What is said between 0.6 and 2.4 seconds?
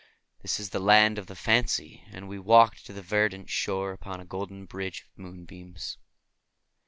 the Land of Fancy, and we